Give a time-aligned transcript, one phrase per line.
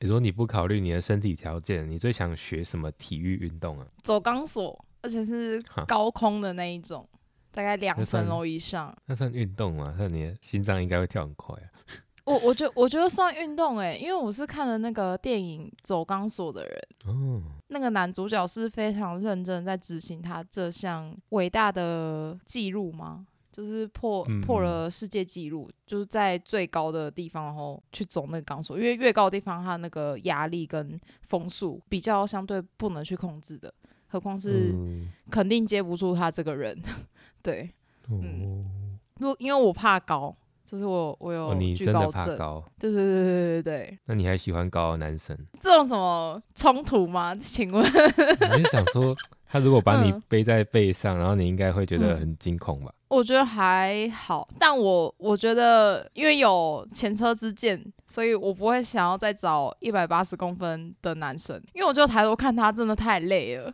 [0.00, 3.86] 你说你不考虑你的身体条件，你最想学什么体育运动啊？
[4.02, 7.08] 走钢索，而且是高空的那一种，
[7.50, 8.94] 大概两层楼以上。
[9.06, 9.94] 那算运动吗？
[9.98, 11.66] 那你的心脏应该会跳很快啊。
[12.24, 23.26] 我我觉我觉得算运动诶，因为我是看了那个电影《走钢索的人》，哦，那个男主角是非常认真在执行他这项伟大的记录吗？
[23.56, 33.72] 就是破嗯破了世界纪录，就是在最高的地方，然后去走那个钢索，因为越高的地方，它那个压力跟风速比较相对不能去控制的，
[34.08, 36.78] 何况是嗯肯定接不住他这个人。
[37.42, 37.70] 对，
[38.10, 40.36] 嗯，如因为我怕高，
[40.66, 42.62] 就是我我哦，有惧高症？
[42.78, 45.34] 对对对对对对，那你还喜欢高的男生？
[45.62, 47.34] 这种什么冲突吗？
[47.36, 47.82] 请问？
[47.82, 49.16] 我就想说，
[49.48, 52.92] 他如果把你嗯背在背上，然后你应该会觉得嗯很惊恐吧？
[53.08, 63.72] 我觉得还好，但我我觉得因为有前车之鉴，所以我不会想要再找一百八十公分的男生，因为我就抬头看他真的太累了，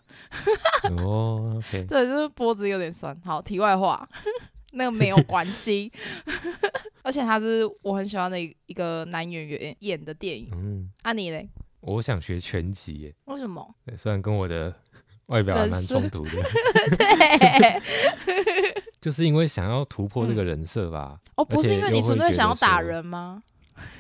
[0.99, 3.19] 哦 对，就是脖子有点酸。
[3.25, 4.07] 好，题外话，
[4.73, 5.91] 那个没有关系，
[7.03, 10.51] 而且他是我很喜欢的一一个男演员演的电影。
[10.53, 11.49] 嗯，啊，你嘞？
[11.81, 13.75] 我想学拳击耶，为什么？
[13.87, 14.73] 对虽然跟我的
[15.33, 16.31] 外表还蛮冲突的，
[16.97, 17.83] 对，
[19.01, 21.19] 就是因为想要突破这个人设吧。
[21.37, 23.43] 哦，不是因为你纯粹想要打人吗？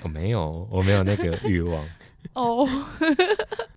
[0.02, 1.84] 我没有，我没有那个欲望。
[2.34, 2.69] 哦，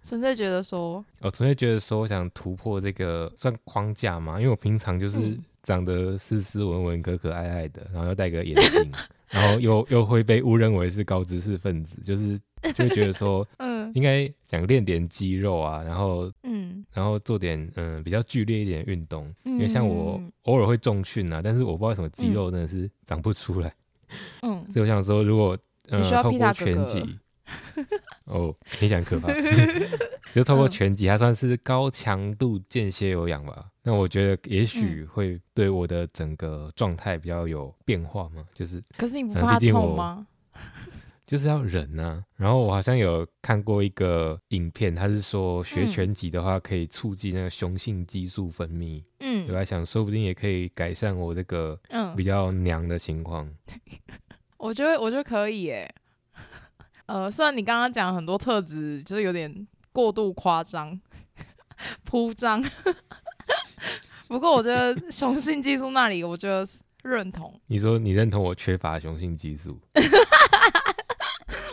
[0.03, 8.91] 纯粹觉得说，我纯粹觉得说，我想突破这个算框架嘛，因为我平常就是嗯长得斯斯文文、可可爱爱的，然后又戴个眼镜，
[9.29, 12.39] 然后又又会被误认为是高知识分子，就是
[12.75, 20.31] 就会觉得说嗯应该想练点肌肉啊，然后嗯，然后做点嗯比较剧烈一点的运动，因为像我嗯。
[20.43, 23.73] 偶尔会重训啊，但是我不知道为什么肌肉真的是长不出来，
[24.43, 25.57] 嗯， 所以我想说，如果
[25.89, 27.17] 呃你需要透过拳击，
[28.25, 29.29] 哦，你想可怕，
[30.35, 30.69] 就透过嗯。
[30.69, 33.71] 拳击，它算是高强度间歇有氧吧。
[33.81, 35.07] 那我觉得也许嗯。
[35.07, 40.27] 会对我的整个状态比较有变化嘛，就是可是你不呃怕痛吗？
[41.25, 42.23] 就是要忍啊。
[42.37, 53.49] 然后我好像有看过一个影片，他是说学嗯拳击的话可以促进那个雄性激素分泌，嗯我嗯在想说不定也可以改善我这个嗯比，较娘的情况。
[54.57, 55.93] 我觉得我觉得可以耶。
[57.07, 60.99] 呃，虽然你刚刚讲很多特质，就是有点过度夸张、
[62.03, 62.63] 铺张，
[64.27, 67.53] 不过我觉得雄性激素那里，我觉得是认同。
[67.67, 69.79] 你说你认同我缺乏雄性激素，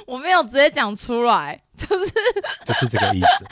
[0.06, 2.12] 我没有直接讲出来， 就是，
[2.64, 3.46] 就是这个意思。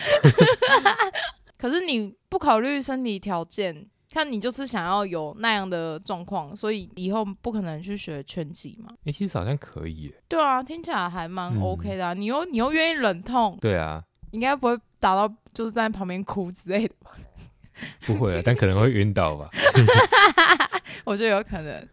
[1.58, 8.92] 可是你不考虑身体条件，看你就是想要有那样的状况，所以以后不可能去学拳击嘛。
[9.04, 10.14] 哎、其实好像可以耶。
[10.28, 14.02] 对啊，听起来还蛮嗯 OK 的、啊你又你又愿意忍痛，对啊，
[14.32, 17.10] 应该不会打到就是在旁边哭之类的吧？
[18.06, 19.48] 不会啊，但可能会晕倒吧。
[21.04, 21.88] 我觉得有可能。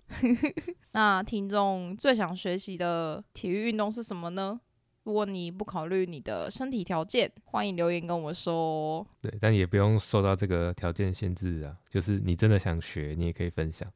[0.91, 4.59] 那听众最想学习的体育运动是什么呢？
[5.03, 9.07] 如果你不考虑你的身体条件，欢迎留言跟我说。
[9.21, 11.77] 对，但也不用受到这个条件限制啊。
[11.89, 13.89] 就是你真的想学，你也可以分享。